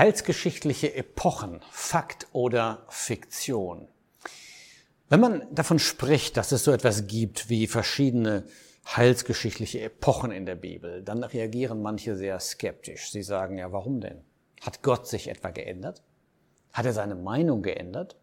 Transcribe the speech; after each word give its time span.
Heilsgeschichtliche 0.00 0.94
Epochen, 0.94 1.60
Fakt 1.70 2.26
oder 2.32 2.86
Fiktion. 2.88 3.86
Wenn 5.10 5.20
man 5.20 5.54
davon 5.54 5.78
spricht, 5.78 6.38
dass 6.38 6.52
es 6.52 6.64
so 6.64 6.72
etwas 6.72 7.06
gibt 7.06 7.50
wie 7.50 7.66
verschiedene 7.66 8.44
heilsgeschichtliche 8.86 9.82
Epochen 9.82 10.30
in 10.30 10.46
der 10.46 10.54
Bibel, 10.54 11.02
dann 11.02 11.22
reagieren 11.22 11.82
manche 11.82 12.16
sehr 12.16 12.40
skeptisch. 12.40 13.10
Sie 13.10 13.22
sagen 13.22 13.58
ja, 13.58 13.72
warum 13.72 14.00
denn? 14.00 14.22
Hat 14.62 14.82
Gott 14.82 15.06
sich 15.06 15.28
etwa 15.28 15.50
geändert? 15.50 16.02
Hat 16.72 16.86
er 16.86 16.94
seine 16.94 17.14
Meinung 17.14 17.60
geändert? 17.60 18.16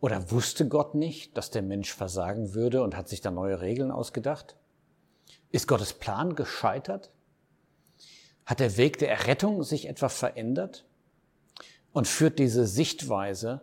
Oder 0.00 0.30
wusste 0.30 0.68
Gott 0.68 0.94
nicht, 0.94 1.34
dass 1.38 1.50
der 1.50 1.62
Mensch 1.62 1.94
versagen 1.94 2.52
würde 2.52 2.82
und 2.82 2.94
hat 2.94 3.08
sich 3.08 3.22
da 3.22 3.30
neue 3.30 3.62
Regeln 3.62 3.90
ausgedacht? 3.90 4.54
Ist 5.50 5.66
Gottes 5.66 5.94
Plan 5.94 6.34
gescheitert? 6.34 7.10
Hat 8.46 8.60
der 8.60 8.76
Weg 8.76 8.98
der 8.98 9.10
Errettung 9.10 9.62
sich 9.62 9.88
etwa 9.88 10.08
verändert? 10.08 10.84
Und 11.92 12.08
führt 12.08 12.38
diese 12.38 12.66
Sichtweise 12.66 13.62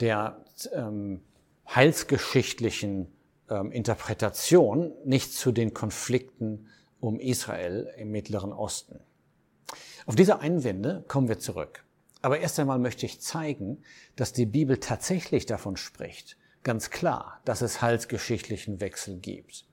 der 0.00 0.42
ähm, 0.72 1.22
heilsgeschichtlichen 1.68 3.12
ähm, 3.50 3.70
Interpretation 3.72 4.92
nicht 5.04 5.34
zu 5.34 5.52
den 5.52 5.74
Konflikten 5.74 6.68
um 6.98 7.20
Israel 7.20 7.92
im 7.98 8.10
Mittleren 8.10 8.52
Osten? 8.52 9.00
Auf 10.06 10.16
diese 10.16 10.40
Einwände 10.40 11.04
kommen 11.08 11.28
wir 11.28 11.38
zurück. 11.38 11.84
Aber 12.22 12.38
erst 12.38 12.58
einmal 12.58 12.78
möchte 12.78 13.04
ich 13.04 13.20
zeigen, 13.20 13.82
dass 14.16 14.32
die 14.32 14.46
Bibel 14.46 14.78
tatsächlich 14.78 15.44
davon 15.44 15.76
spricht, 15.76 16.36
ganz 16.62 16.90
klar, 16.90 17.40
dass 17.44 17.62
es 17.62 17.82
heilsgeschichtlichen 17.82 18.80
Wechsel 18.80 19.18
gibt. 19.18 19.66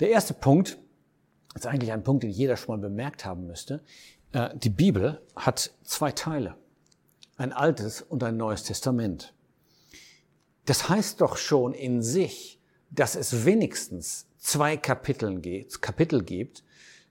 Der 0.00 0.10
erste 0.10 0.34
Punkt 0.34 0.78
ist 1.56 1.66
eigentlich 1.66 1.92
ein 1.92 2.02
Punkt, 2.02 2.22
den 2.22 2.30
jeder 2.30 2.56
schon 2.56 2.76
mal 2.76 2.88
bemerkt 2.88 3.24
haben 3.24 3.46
müsste. 3.46 3.82
Äh, 4.32 4.56
die 4.56 4.70
Bibel 4.70 5.22
hat 5.34 5.72
zwei 5.82 6.12
Teile. 6.12 6.56
Ein 7.36 7.52
altes 7.52 8.02
und 8.02 8.22
ein 8.22 8.36
neues 8.36 8.64
Testament. 8.64 9.34
Das 10.64 10.88
heißt 10.88 11.20
doch 11.20 11.36
schon 11.36 11.74
in 11.74 12.02
sich, 12.02 12.60
dass 12.90 13.14
es 13.14 13.44
wenigstens 13.44 14.26
zwei 14.38 14.76
Kapiteln 14.76 15.42
geht, 15.42 15.82
Kapitel 15.82 16.22
gibt 16.22 16.62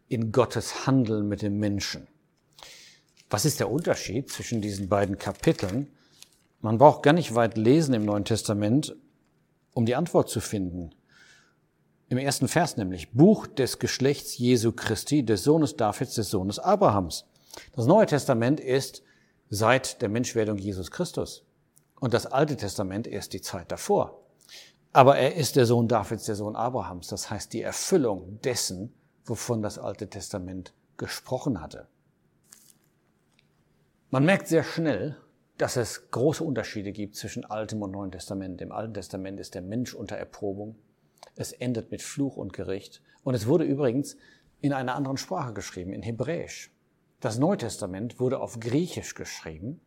in 0.08 0.31
Gottes 0.31 0.86
Handeln 0.86 1.28
mit 1.28 1.41
dem 1.41 1.58
Menschen. 1.58 2.08
Was 3.30 3.45
ist 3.45 3.59
der 3.59 3.72
Unterschied 3.72 4.30
zwischen 4.30 4.62
diesen 4.62 4.88
beiden 4.88 5.17
Kapiteln? 5.17 5.88
Man 6.62 6.78
braucht 6.78 7.03
gar 7.03 7.14
nicht 7.14 7.34
weit 7.36 7.58
lesen 7.58 7.94
im 7.94 8.06
Neuen 8.06 8.25
Testament, 8.25 8.95
um 9.73 9.86
die 9.86 9.95
Antwort 9.95 10.30
zu 10.30 10.39
finden. 10.39 10.91
Im 12.08 12.17
ersten 12.20 12.48
Vers 12.48 12.78
nämlich, 12.78 13.11
Buch 13.14 13.48
des 13.48 13.80
Geschlechts 13.80 14.38
Jesu 14.38 14.72
Christi, 14.72 15.25
des 15.25 15.44
Sohnes 15.44 15.75
Davids, 15.75 16.16
des 16.16 16.30
Sohnes 16.30 16.59
Abrahams. 16.59 17.25
Das 17.75 17.88
Neue 17.88 18.06
Testament 18.06 18.59
ist 18.59 19.02
seit 19.50 20.02
der 20.02 20.09
Menschwerdung 20.09 20.58
Jesus 20.58 20.92
Christus. 20.92 21.45
Und 22.00 22.14
das 22.14 22.28
Alte 22.28 22.58
Testament 22.58 23.08
ist 23.08 23.34
die 23.34 23.42
Zeit 23.42 23.72
davor. 23.72 24.22
Aber 24.94 25.17
er 25.17 25.36
ist 25.36 25.56
der 25.56 25.66
Sohn 25.66 25.88
Davids, 25.88 26.25
der 26.25 26.36
Sohn 26.36 26.56
Abrahams. 26.56 27.08
Das 27.08 27.30
heißt 27.30 27.52
die 27.53 27.62
Erfüllung 27.62 28.40
dessen, 28.42 28.94
wovon 29.25 29.62
das 29.62 29.80
Alte 29.80 30.09
Testament 30.09 30.73
gesprochen 30.97 31.62
hatte. 31.62 31.88
Man 34.12 34.23
merkt 34.23 34.47
sehr 34.47 34.64
schnell, 34.64 35.17
dass 35.58 35.75
es 35.78 36.12
große 36.12 36.44
Unterschiede 36.44 36.92
gibt 36.92 37.16
zwischen 37.16 37.45
Altem 37.45 37.81
und 37.81 37.92
Neuen 37.92 38.12
Testament. 38.12 38.62
Im 38.62 38.72
Alten 38.72 38.94
Testament 38.94 39.40
ist 39.40 39.56
der 39.56 39.62
Mensch 39.62 39.94
unter 39.94 40.16
Erprobung. 40.16 40.75
Es 41.36 41.52
endet 41.52 41.92
mit 41.92 42.02
Fluch 42.02 42.38
und 42.38 42.54
Gericht. 42.54 43.02
Und 43.23 43.36
es 43.36 43.48
wurde 43.48 43.64
übrigens 43.64 44.18
in 44.62 44.73
einer 44.73 44.95
anderen 44.95 45.18
Sprache 45.18 45.54
geschrieben, 45.54 45.94
in 45.94 46.02
Hebräisch. 46.02 46.72
Das 47.20 47.40
Neue 47.40 47.58
Testament 47.58 48.20
wurde 48.20 48.40
auf 48.40 48.59
Griechisch 48.59 49.16
geschrieben. 49.16 49.81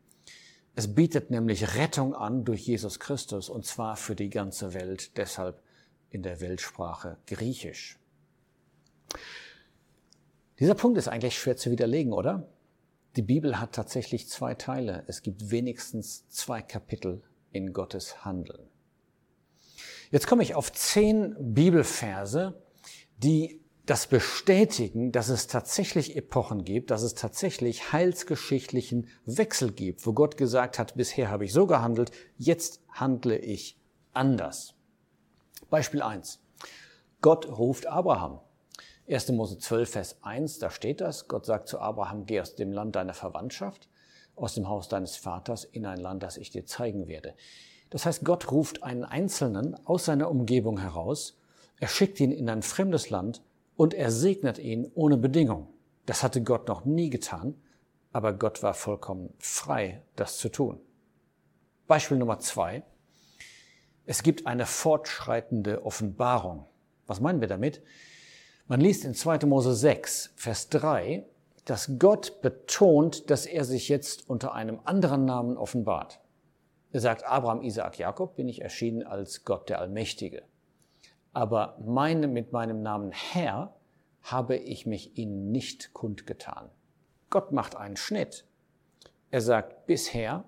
Es 0.74 0.94
bietet 0.94 1.30
nämlich 1.30 1.76
Rettung 1.76 2.14
an 2.14 2.44
durch 2.44 2.66
Jesus 2.66 3.00
Christus 3.00 3.48
und 3.48 3.66
zwar 3.66 3.96
für 3.96 4.14
die 4.14 4.30
ganze 4.30 4.74
Welt, 4.74 5.16
deshalb 5.16 5.60
in 6.10 6.22
der 6.22 6.40
Weltsprache 6.40 7.18
Griechisch. 7.26 7.98
Dieser 10.60 10.74
Punkt 10.74 10.98
ist 10.98 11.08
eigentlich 11.08 11.38
schwer 11.38 11.56
zu 11.56 11.70
widerlegen, 11.70 12.12
oder? 12.12 12.48
Die 13.16 13.22
Bibel 13.22 13.60
hat 13.60 13.72
tatsächlich 13.72 14.28
zwei 14.28 14.54
Teile. 14.54 15.04
Es 15.06 15.22
gibt 15.22 15.50
wenigstens 15.50 16.28
zwei 16.28 16.62
Kapitel 16.62 17.22
in 17.52 17.72
Gottes 17.72 18.24
Handeln. 18.24 18.68
Jetzt 20.10 20.26
komme 20.26 20.42
ich 20.42 20.54
auf 20.54 20.72
zehn 20.72 21.34
Bibelverse, 21.38 22.62
die 23.18 23.62
das 23.84 24.06
bestätigen, 24.06 25.12
dass 25.12 25.28
es 25.28 25.46
tatsächlich 25.46 26.14
Epochen 26.16 26.64
gibt, 26.64 26.90
dass 26.90 27.02
es 27.02 27.14
tatsächlich 27.14 27.92
heilsgeschichtlichen 27.92 29.08
Wechsel 29.24 29.72
gibt, 29.72 30.06
wo 30.06 30.12
Gott 30.12 30.36
gesagt 30.36 30.78
hat, 30.78 30.94
bisher 30.94 31.30
habe 31.30 31.46
ich 31.46 31.52
so 31.52 31.66
gehandelt, 31.66 32.10
jetzt 32.36 32.82
handle 32.90 33.38
ich 33.38 33.78
anders. 34.12 34.74
Beispiel 35.70 36.02
eins: 36.02 36.40
Gott 37.20 37.48
ruft 37.48 37.86
Abraham. 37.86 38.40
1. 39.08 39.30
Mose 39.32 39.56
12, 39.56 39.90
Vers 39.90 40.22
1, 40.22 40.58
da 40.58 40.70
steht 40.70 41.00
das. 41.00 41.28
Gott 41.28 41.46
sagt 41.46 41.68
zu 41.68 41.78
Abraham, 41.78 42.26
geh 42.26 42.42
aus 42.42 42.56
dem 42.56 42.72
Land 42.72 42.94
deiner 42.94 43.14
Verwandtschaft, 43.14 43.88
aus 44.36 44.54
dem 44.54 44.68
Haus 44.68 44.88
deines 44.88 45.16
Vaters 45.16 45.64
in 45.64 45.86
ein 45.86 45.98
Land, 45.98 46.22
das 46.22 46.36
ich 46.36 46.50
dir 46.50 46.66
zeigen 46.66 47.08
werde. 47.08 47.34
Das 47.90 48.06
heißt, 48.06 48.24
Gott 48.24 48.50
ruft 48.50 48.82
einen 48.82 49.04
Einzelnen 49.04 49.74
aus 49.86 50.04
seiner 50.04 50.30
Umgebung 50.30 50.78
heraus, 50.78 51.38
er 51.80 51.88
schickt 51.88 52.20
ihn 52.20 52.32
in 52.32 52.50
ein 52.50 52.62
fremdes 52.62 53.10
Land 53.10 53.42
und 53.76 53.94
er 53.94 54.10
segnet 54.10 54.58
ihn 54.58 54.90
ohne 54.94 55.16
Bedingung. 55.16 55.68
Das 56.06 56.22
hatte 56.22 56.42
Gott 56.42 56.66
noch 56.68 56.84
nie 56.84 57.10
getan, 57.10 57.54
aber 58.12 58.32
Gott 58.32 58.62
war 58.62 58.74
vollkommen 58.74 59.32
frei, 59.38 60.02
das 60.16 60.38
zu 60.38 60.48
tun. 60.48 60.80
Beispiel 61.86 62.18
Nummer 62.18 62.38
zwei. 62.40 62.82
Es 64.06 64.22
gibt 64.22 64.46
eine 64.46 64.66
fortschreitende 64.66 65.84
Offenbarung. 65.84 66.66
Was 67.06 67.20
meinen 67.20 67.40
wir 67.40 67.48
damit? 67.48 67.82
Man 68.66 68.80
liest 68.80 69.04
in 69.04 69.14
2. 69.14 69.46
Mose 69.46 69.74
6, 69.74 70.32
Vers 70.36 70.68
3, 70.68 71.24
dass 71.64 71.92
Gott 71.98 72.42
betont, 72.42 73.30
dass 73.30 73.46
er 73.46 73.64
sich 73.64 73.88
jetzt 73.88 74.28
unter 74.28 74.52
einem 74.54 74.80
anderen 74.84 75.24
Namen 75.24 75.56
offenbart. 75.56 76.20
Er 76.90 77.00
sagt, 77.00 77.24
Abraham, 77.24 77.62
Isaak, 77.62 77.98
Jakob 77.98 78.36
bin 78.36 78.48
ich 78.48 78.62
erschienen 78.62 79.02
als 79.02 79.44
Gott 79.44 79.68
der 79.68 79.80
Allmächtige. 79.80 80.42
Aber 81.32 81.76
meine, 81.84 82.28
mit 82.28 82.52
meinem 82.52 82.82
Namen 82.82 83.12
Herr 83.12 83.74
habe 84.22 84.56
ich 84.56 84.86
mich 84.86 85.18
ihnen 85.18 85.50
nicht 85.50 85.92
kundgetan. 85.92 86.70
Gott 87.30 87.52
macht 87.52 87.76
einen 87.76 87.96
Schnitt. 87.96 88.46
Er 89.30 89.42
sagt, 89.42 89.86
bisher, 89.86 90.44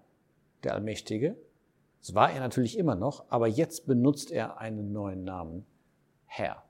der 0.65 0.75
Allmächtige, 0.75 1.37
das 2.01 2.15
war 2.15 2.33
er 2.33 2.41
natürlich 2.41 2.79
immer 2.79 2.95
noch, 2.95 3.27
aber 3.29 3.47
jetzt 3.47 3.87
benutzt 3.87 4.31
er 4.31 4.59
einen 4.59 4.93
neuen 4.93 5.25
Namen, 5.25 5.67
Herr. 6.25 6.65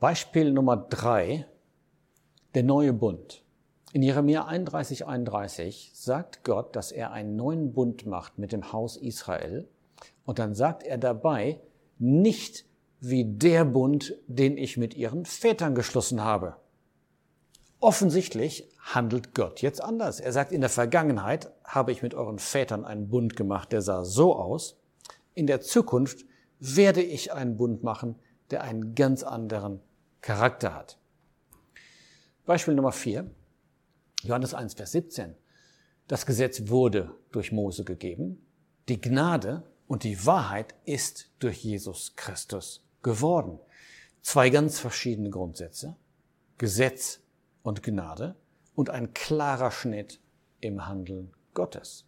Beispiel 0.00 0.52
Nummer 0.52 0.76
drei, 0.76 1.46
der 2.54 2.64
neue 2.64 2.92
Bund. 2.92 3.44
In 3.94 4.00
Jeremia 4.02 4.46
31, 4.46 5.06
31 5.06 5.90
sagt 5.92 6.44
Gott, 6.44 6.74
dass 6.76 6.92
er 6.92 7.12
einen 7.12 7.36
neuen 7.36 7.74
Bund 7.74 8.06
macht 8.06 8.38
mit 8.38 8.50
dem 8.50 8.72
Haus 8.72 8.96
Israel. 8.96 9.68
Und 10.24 10.38
dann 10.38 10.54
sagt 10.54 10.82
er 10.82 10.96
dabei, 10.96 11.60
nicht 11.98 12.64
wie 13.00 13.26
der 13.26 13.66
Bund, 13.66 14.14
den 14.26 14.56
ich 14.56 14.78
mit 14.78 14.94
ihren 14.94 15.26
Vätern 15.26 15.74
geschlossen 15.74 16.24
habe. 16.24 16.56
Offensichtlich 17.80 18.66
handelt 18.78 19.34
Gott 19.34 19.60
jetzt 19.60 19.82
anders. 19.82 20.20
Er 20.20 20.32
sagt, 20.32 20.52
in 20.52 20.62
der 20.62 20.70
Vergangenheit 20.70 21.52
habe 21.62 21.92
ich 21.92 22.00
mit 22.02 22.14
euren 22.14 22.38
Vätern 22.38 22.86
einen 22.86 23.10
Bund 23.10 23.36
gemacht, 23.36 23.72
der 23.72 23.82
sah 23.82 24.04
so 24.04 24.34
aus. 24.34 24.78
In 25.34 25.46
der 25.46 25.60
Zukunft 25.60 26.24
werde 26.60 27.02
ich 27.02 27.34
einen 27.34 27.58
Bund 27.58 27.82
machen, 27.82 28.14
der 28.50 28.62
einen 28.62 28.94
ganz 28.94 29.22
anderen 29.22 29.80
Charakter 30.22 30.74
hat. 30.74 30.96
Beispiel 32.46 32.74
Nummer 32.74 32.92
4, 32.92 33.30
Johannes 34.22 34.54
1, 34.54 34.74
Vers 34.74 34.92
17. 34.92 35.34
Das 36.08 36.26
Gesetz 36.26 36.68
wurde 36.68 37.14
durch 37.32 37.52
Mose 37.52 37.84
gegeben, 37.84 38.44
die 38.88 39.00
Gnade 39.00 39.62
und 39.86 40.04
die 40.04 40.26
Wahrheit 40.26 40.74
ist 40.84 41.30
durch 41.38 41.64
Jesus 41.64 42.14
Christus 42.16 42.84
geworden. 43.02 43.58
Zwei 44.20 44.50
ganz 44.50 44.78
verschiedene 44.78 45.30
Grundsätze, 45.30 45.96
Gesetz 46.58 47.20
und 47.62 47.82
Gnade 47.82 48.36
und 48.74 48.90
ein 48.90 49.14
klarer 49.14 49.70
Schnitt 49.70 50.20
im 50.60 50.86
Handeln 50.86 51.32
Gottes. 51.54 52.04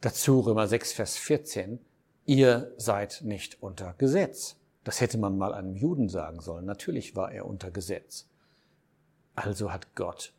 Dazu 0.00 0.40
Römer 0.40 0.68
6, 0.68 0.92
Vers 0.92 1.16
14, 1.16 1.78
ihr 2.24 2.72
seid 2.76 3.22
nicht 3.22 3.62
unter 3.62 3.94
Gesetz. 3.98 4.56
Das 4.84 5.00
hätte 5.00 5.18
man 5.18 5.36
mal 5.36 5.52
einem 5.52 5.74
Juden 5.74 6.08
sagen 6.08 6.40
sollen. 6.40 6.64
Natürlich 6.64 7.16
war 7.16 7.32
er 7.32 7.46
unter 7.46 7.70
Gesetz. 7.70 8.26
Also 9.34 9.72
hat 9.72 9.94
Gott 9.94 10.32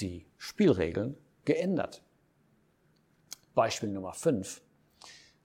die 0.00 0.26
Spielregeln 0.36 1.16
geändert. 1.44 2.02
Beispiel 3.54 3.90
Nummer 3.90 4.12
5, 4.12 4.62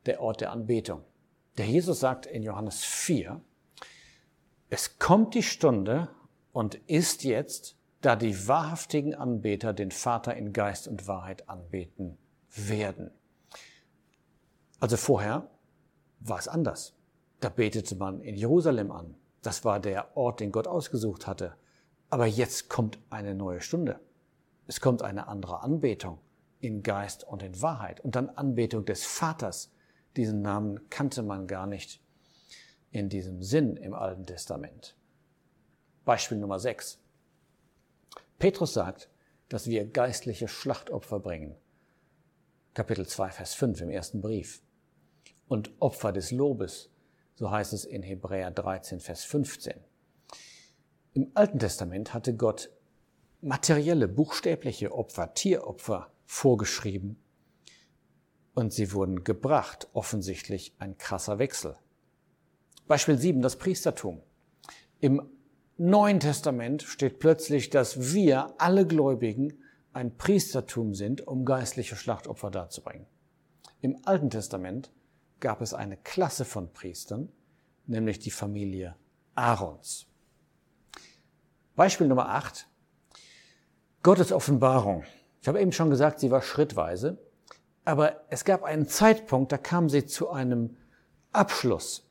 der 0.05 0.21
Ort 0.21 0.41
der 0.41 0.51
Anbetung. 0.51 1.03
Der 1.57 1.65
Jesus 1.65 1.99
sagt 1.99 2.25
in 2.25 2.43
Johannes 2.43 2.83
4, 2.83 3.41
es 4.69 4.99
kommt 4.99 5.35
die 5.35 5.43
Stunde 5.43 6.09
und 6.51 6.75
ist 6.87 7.23
jetzt, 7.23 7.77
da 8.01 8.15
die 8.15 8.47
wahrhaftigen 8.47 9.15
Anbeter 9.15 9.73
den 9.73 9.89
Vater 9.91 10.35
in 10.35 10.53
Geist 10.53 10.87
und 10.87 11.07
Wahrheit 11.07 11.49
anbeten 11.49 12.17
werden. 12.55 13.11
Also 14.79 14.97
vorher 14.97 15.49
war 16.19 16.37
es 16.37 16.47
anders. 16.47 16.95
Da 17.39 17.49
betete 17.49 17.95
man 17.95 18.21
in 18.21 18.35
Jerusalem 18.35 18.91
an. 18.91 19.15
Das 19.41 19.65
war 19.65 19.79
der 19.79 20.15
Ort, 20.17 20.39
den 20.39 20.51
Gott 20.51 20.67
ausgesucht 20.67 21.27
hatte. 21.27 21.55
Aber 22.09 22.25
jetzt 22.25 22.69
kommt 22.69 22.99
eine 23.09 23.35
neue 23.35 23.61
Stunde. 23.61 23.99
Es 24.67 24.81
kommt 24.81 25.01
eine 25.01 25.27
andere 25.27 25.61
Anbetung 25.61 26.19
in 26.59 26.81
Geist 26.81 27.23
und 27.23 27.43
in 27.43 27.61
Wahrheit. 27.61 27.99
Und 28.01 28.15
dann 28.15 28.29
Anbetung 28.29 28.85
des 28.85 29.05
Vaters. 29.05 29.71
Diesen 30.15 30.41
Namen 30.41 30.89
kannte 30.89 31.23
man 31.23 31.47
gar 31.47 31.67
nicht 31.67 32.01
in 32.91 33.09
diesem 33.09 33.43
Sinn 33.43 33.75
im 33.77 33.93
Alten 33.93 34.25
Testament. 34.25 34.95
Beispiel 36.05 36.37
Nummer 36.37 36.59
6. 36.59 36.99
Petrus 38.39 38.73
sagt, 38.73 39.09
dass 39.49 39.67
wir 39.67 39.85
geistliche 39.85 40.47
Schlachtopfer 40.47 41.19
bringen. 41.19 41.55
Kapitel 42.73 43.05
2, 43.05 43.31
Vers 43.31 43.53
5 43.53 43.81
im 43.81 43.89
ersten 43.89 44.21
Brief. 44.21 44.61
Und 45.47 45.71
Opfer 45.79 46.11
des 46.11 46.31
Lobes, 46.31 46.89
so 47.35 47.51
heißt 47.51 47.73
es 47.73 47.85
in 47.85 48.01
Hebräer 48.01 48.51
13, 48.51 48.99
Vers 48.99 49.23
15. 49.23 49.75
Im 51.13 51.31
Alten 51.33 51.59
Testament 51.59 52.13
hatte 52.13 52.35
Gott 52.35 52.69
materielle, 53.41 54.07
buchstäbliche 54.07 54.91
Opfer, 54.91 55.33
Tieropfer 55.33 56.11
vorgeschrieben 56.25 57.17
und 58.55 58.73
sie 58.73 58.93
wurden 58.93 59.23
gebracht, 59.23 59.89
offensichtlich 59.93 60.73
ein 60.79 60.97
krasser 60.97 61.37
Wechsel. 61.37 61.77
Beispiel 62.87 63.17
7, 63.17 63.41
das 63.41 63.57
Priestertum. 63.57 64.21
Im 64.99 65.29
Neuen 65.77 66.21
Testament 66.21 66.83
steht 66.83 67.19
plötzlich, 67.19 67.69
dass 67.69 68.13
wir, 68.13 68.55
alle 68.59 68.87
Gläubigen, 68.87 69.59
ein 69.91 70.17
Priestertum 70.17 70.93
sind, 70.93 71.27
um 71.27 71.45
geistliche 71.45 71.95
Schlachtopfer 71.95 72.49
darzubringen. 72.49 73.07
Im 73.81 73.97
Alten 74.05 74.29
Testament 74.29 74.91
gab 75.39 75.61
es 75.61 75.73
eine 75.73 75.97
Klasse 75.97 76.45
von 76.45 76.71
Priestern, 76.71 77.29
nämlich 77.87 78.19
die 78.19 78.31
Familie 78.31 78.95
Aarons. 79.35 80.07
Beispiel 81.75 82.07
Nummer 82.07 82.29
8. 82.29 82.67
Gottes 84.05 84.31
Offenbarung. 84.31 85.03
Ich 85.41 85.47
habe 85.47 85.59
eben 85.59 85.71
schon 85.71 85.89
gesagt, 85.89 86.19
sie 86.19 86.29
war 86.29 86.43
schrittweise, 86.43 87.17
aber 87.85 88.21
es 88.29 88.45
gab 88.45 88.63
einen 88.63 88.87
Zeitpunkt, 88.87 89.51
da 89.51 89.57
kam 89.57 89.89
sie 89.89 90.05
zu 90.05 90.29
einem 90.29 90.77
Abschluss. 91.31 92.07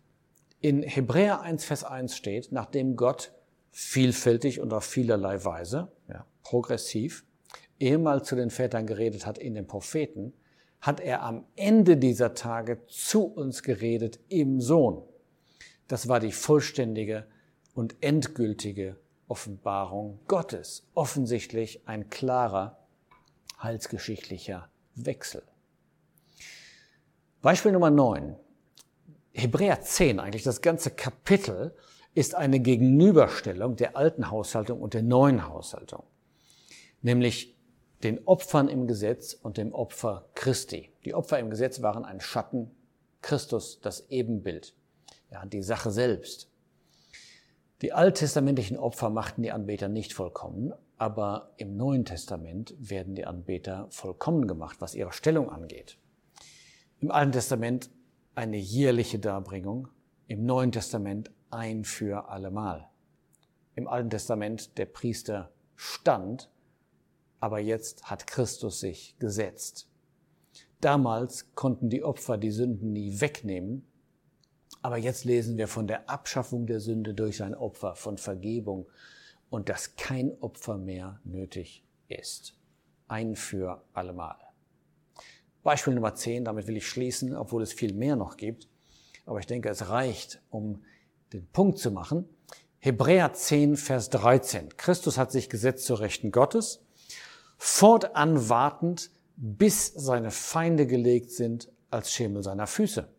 In 0.61 0.83
Hebräer 0.83 1.43
1, 1.43 1.65
Vers 1.65 1.85
1 1.85 2.17
steht, 2.17 2.51
nachdem 2.51 2.97
Gott 2.97 3.33
vielfältig 3.71 4.59
und 4.59 4.73
auf 4.73 4.83
vielerlei 4.83 5.45
Weise, 5.45 5.93
ja, 6.09 6.27
progressiv, 6.43 7.25
ehemals 7.79 8.27
zu 8.27 8.35
den 8.35 8.51
Vätern 8.51 8.89
geredet 8.89 9.25
hat 9.25 9.39
in 9.39 9.55
den 9.55 9.69
Propheten, 9.69 10.33
hat 10.81 10.99
er 10.99 11.23
am 11.23 11.47
Ende 11.55 11.97
dieser 11.97 12.35
Tage 12.35 12.85
zu 12.89 13.25
uns 13.25 13.63
geredet 13.63 14.19
im 14.29 14.61
Sohn. 14.61 15.05
Das 15.87 16.09
war 16.09 16.19
die 16.19 16.33
vollständige 16.33 17.29
und 17.73 17.95
endgültige 18.01 18.97
Offenbarung 19.29 20.21
Gottes. 20.27 20.87
Offensichtlich 20.95 21.87
ein 21.87 22.11
klarer 22.11 22.79
heilsgeschichtlicher 23.63 24.69
Wechsel. 24.95 25.43
Beispiel 27.43 27.73
Nummer 27.73 27.91
9. 27.91 28.37
Hebräer 29.33 29.81
10, 29.81 30.21
eigentlich 30.21 30.45
das 30.45 30.63
ganze 30.63 30.91
Kapitel, 30.91 31.75
ist 32.15 32.35
eine 32.35 32.61
Gegenüberstellung 32.61 33.77
der 33.77 33.97
alten 33.97 34.31
Haushaltung 34.31 34.81
und 34.81 34.95
der 34.95 35.03
neuen 35.03 35.49
Haushaltung, 35.49 36.05
nämlich 37.03 37.57
den 38.05 38.25
Opfern 38.27 38.69
im 38.69 38.87
Gesetz 38.87 39.35
und 39.35 39.57
dem 39.57 39.73
Opfer 39.73 40.29
Christi. 40.35 40.93
Die 41.05 41.15
Opfer 41.15 41.39
im 41.39 41.51
Gesetz 41.51 41.83
waren 41.83 42.05
ein 42.05 42.21
Schatten, 42.21 42.71
Christus 43.23 43.81
das 43.81 44.09
Ebenbild, 44.11 44.75
ja, 45.31 45.45
die 45.47 45.63
Sache 45.63 45.91
selbst. 45.91 46.51
Die 47.83 47.93
alttestamentlichen 47.93 48.77
Opfer 48.77 49.11
machten 49.11 49.43
die 49.43 49.53
Anbeter 49.53 49.89
nicht 49.89 50.13
vollkommen, 50.13 50.73
aber 50.97 51.53
im 51.57 51.77
Neuen 51.77 52.05
Testament 52.05 52.75
werden 52.79 53.15
die 53.15 53.27
Anbeter 53.27 53.89
vollkommen 53.91 54.47
gemacht, 54.47 54.77
was 54.81 54.95
ihre 54.95 55.13
Stellung 55.13 55.51
angeht. 55.51 55.99
Im 57.01 57.11
Alten 57.11 57.33
Testament 57.33 57.91
eine 58.35 58.57
jährliche 58.57 59.19
Darbringung, 59.19 59.89
im 60.29 60.47
Neuen 60.47 60.73
Testament 60.73 61.31
ein 61.51 61.85
für 61.85 62.29
allemal. 62.29 62.89
Im 63.75 63.89
Alten 63.89 64.11
Testament 64.11 64.79
der 64.79 64.87
Priester 64.87 65.53
stand, 65.75 66.51
aber 67.41 67.59
jetzt 67.59 68.05
hat 68.05 68.27
Christus 68.27 68.81
sich 68.81 69.17
gesetzt. 69.19 69.91
Damals 70.81 71.55
konnten 71.55 71.91
die 71.91 72.05
Opfer 72.05 72.39
die 72.39 72.51
Sünden 72.51 72.93
nie 72.93 73.21
wegnehmen, 73.21 73.87
aber 74.85 74.99
jetzt 74.99 75.25
lesen 75.25 75.57
wir 75.57 75.67
von 75.67 75.87
der 75.87 76.11
Abschaffung 76.11 76.67
der 76.67 76.79
Sünde 76.79 77.15
durch 77.15 77.43
ein 77.43 77.55
Opfer, 77.55 77.95
von 77.95 78.19
Vergebung 78.19 78.87
und 79.49 79.71
dass 79.71 79.97
kein 79.97 80.37
Opfer 80.43 80.77
mehr 80.77 81.21
nötig 81.25 81.83
ist. 82.09 82.55
Ein 83.09 83.35
für 83.35 83.83
allemal. 83.95 84.37
Beispiel 85.63 85.95
Nummer 85.95 86.15
10, 86.15 86.45
damit 86.45 86.67
will 86.67 86.77
ich 86.77 86.87
schließen, 86.87 87.35
obwohl 87.35 87.63
es 87.63 87.73
viel 87.73 87.95
mehr 87.95 88.15
noch 88.15 88.37
gibt. 88.37 88.69
Aber 89.25 89.39
ich 89.39 89.47
denke, 89.47 89.71
es 89.71 89.89
reicht, 89.89 90.43
um 90.51 90.85
den 91.33 91.47
Punkt 91.47 91.79
zu 91.79 91.91
machen. 91.91 92.29
Hebräer 92.79 93.33
10, 93.33 93.79
Vers 93.79 94.11
13. 94.11 94.77
Christus 94.77 95.17
hat 95.17 95.33
sich 95.33 95.49
gesetzt 95.49 95.87
zur 95.87 96.01
Rechten 96.01 96.31
Gottes, 96.31 96.85
fortan 97.57 98.51
wartend, 98.51 99.11
bis 99.37 99.87
seine 99.87 100.31
Feinde 100.31 100.87
gelegt 100.87 101.31
sind 101.31 101.73
als 101.91 102.13
Schemel 102.13 102.43
seiner 102.43 102.67
Füße. 102.67 103.14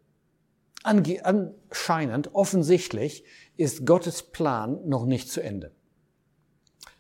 Anscheinend, 0.85 2.35
offensichtlich, 2.35 3.23
ist 3.57 3.87
Gottes 3.87 4.21
Plan 4.21 4.87
noch 4.87 5.05
nicht 5.05 5.31
zu 5.31 5.41
Ende. 5.41 5.71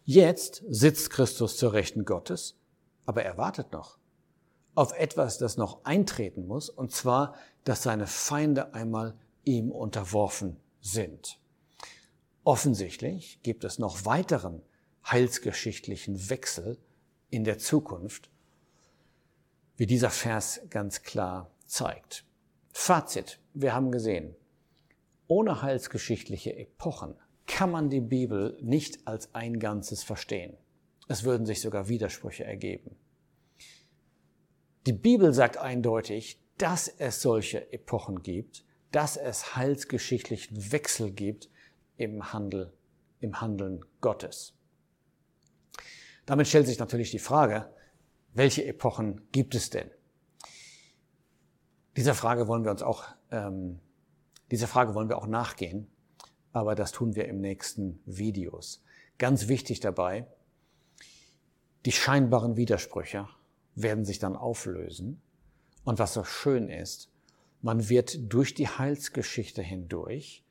Jetzt 0.05 0.63
sitzt 0.67 1.11
Christus 1.11 1.57
zur 1.57 1.73
Rechten 1.73 2.03
Gottes, 2.03 2.57
aber 3.05 3.23
er 3.23 3.37
wartet 3.37 3.71
noch 3.71 3.99
auf 4.73 4.91
etwas, 4.97 5.37
das 5.37 5.57
noch 5.57 5.85
eintreten 5.85 6.47
muss, 6.47 6.69
und 6.69 6.91
zwar, 6.91 7.35
dass 7.63 7.83
seine 7.83 8.07
Feinde 8.07 8.73
einmal 8.73 9.15
ihm 9.43 9.71
unterworfen 9.71 10.57
sind. 10.81 11.39
Offensichtlich 12.43 13.39
gibt 13.43 13.63
es 13.63 13.77
noch 13.77 14.03
weiteren 14.05 14.63
heilsgeschichtlichen 15.05 16.31
Wechsel 16.31 16.79
in 17.29 17.43
der 17.43 17.59
Zukunft, 17.59 18.31
wie 19.77 19.85
dieser 19.85 20.09
Vers 20.09 20.61
ganz 20.71 21.03
klar 21.03 21.51
zeigt. 21.67 22.25
Fazit, 22.71 23.39
wir 23.55 23.73
haben 23.73 23.91
gesehen, 23.91 24.35
ohne 25.27 25.61
heilsgeschichtliche 25.61 26.55
Epochen 26.55 27.15
kann 27.47 27.71
man 27.71 27.89
die 27.89 28.01
Bibel 28.01 28.57
nicht 28.61 29.07
als 29.07 29.33
ein 29.33 29.59
Ganzes 29.59 30.03
verstehen. 30.03 30.57
Es 31.07 31.23
würden 31.23 31.45
sich 31.45 31.61
sogar 31.61 31.87
Widersprüche 31.87 32.43
ergeben. 32.43 32.95
Die 34.85 34.93
Bibel 34.93 35.33
sagt 35.33 35.57
eindeutig, 35.57 36.39
dass 36.57 36.87
es 36.87 37.21
solche 37.21 37.71
Epochen 37.71 38.21
gibt, 38.21 38.65
dass 38.91 39.17
es 39.17 39.55
heilsgeschichtlichen 39.55 40.71
Wechsel 40.71 41.11
gibt 41.11 41.49
im 41.97 42.33
Handel, 42.33 42.73
im 43.19 43.41
Handeln 43.41 43.83
Gottes. 44.01 44.53
Damit 46.25 46.47
stellt 46.47 46.67
sich 46.67 46.79
natürlich 46.79 47.11
die 47.11 47.19
Frage, 47.19 47.73
welche 48.33 48.65
Epochen 48.65 49.21
gibt 49.31 49.55
es 49.55 49.69
denn? 49.69 49.89
Dieser 51.95 52.13
Frage 52.13 52.47
wollen 52.47 52.63
wir 52.63 52.71
uns 52.71 52.81
auch, 52.81 53.05
ähm, 53.31 53.79
dieser 54.51 54.67
Frage 54.67 54.95
wollen 54.95 55.09
wir 55.09 55.17
auch 55.17 55.27
nachgehen, 55.27 55.87
aber 56.51 56.75
das 56.75 56.91
tun 56.91 57.15
wir 57.15 57.25
im 57.27 57.39
nächsten 57.39 58.01
Videos. 58.05 58.83
Ganz 59.17 59.47
wichtig 59.47 59.79
dabei, 59.79 60.27
die 61.85 61.91
scheinbaren 61.91 62.57
Widersprüche 62.57 63.27
werden 63.75 64.05
sich 64.05 64.19
dann 64.19 64.35
auflösen. 64.35 65.21
Und 65.83 65.99
was 65.99 66.13
so 66.13 66.23
schön 66.23 66.69
ist, 66.69 67.11
man 67.61 67.89
wird 67.89 68.33
durch 68.33 68.53
die 68.53 68.67
Heilsgeschichte 68.67 69.61
hindurch 69.61 70.43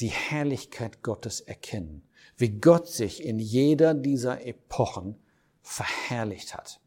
die 0.00 0.08
Herrlichkeit 0.08 1.02
Gottes 1.02 1.40
erkennen, 1.40 2.02
wie 2.36 2.50
Gott 2.50 2.88
sich 2.88 3.24
in 3.24 3.38
jeder 3.38 3.94
dieser 3.94 4.46
Epochen 4.46 5.16
verherrlicht 5.62 6.54
hat. 6.54 6.80